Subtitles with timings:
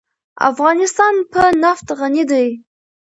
[0.49, 2.47] افغانستان په نفت غني دی.